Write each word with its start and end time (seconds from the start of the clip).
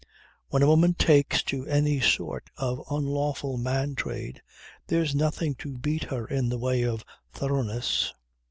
When 0.47 0.63
a 0.63 0.67
woman 0.67 0.95
takes 0.95 1.43
to 1.43 1.67
any 1.67 1.99
sort 2.01 2.49
of 2.57 2.81
unlawful 2.89 3.57
man 3.59 3.93
trade, 3.93 4.41
there's 4.87 5.13
nothing 5.13 5.53
to 5.59 5.77
beat 5.77 6.05
her 6.05 6.25
in 6.25 6.49
the 6.49 6.57
way 6.57 6.81
of 6.81 7.05
thoroughness. 7.31 8.11